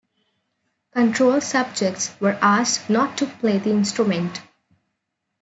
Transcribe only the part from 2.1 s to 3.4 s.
were asked not to